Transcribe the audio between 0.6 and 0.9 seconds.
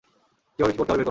কী করতে হবে বের